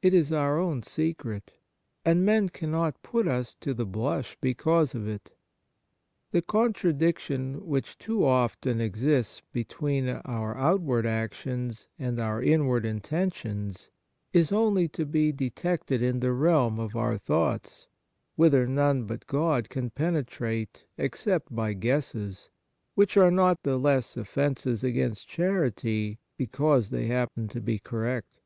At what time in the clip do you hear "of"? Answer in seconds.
4.94-5.06, 16.80-16.96